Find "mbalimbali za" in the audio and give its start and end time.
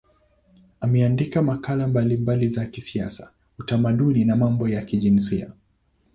1.87-2.65